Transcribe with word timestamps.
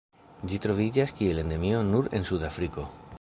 Ĝi 0.51 0.57
troviĝas 0.63 1.13
kiel 1.19 1.43
endemio 1.43 1.85
nur 1.93 2.13
en 2.21 2.29
Sudafriko. 2.31 2.89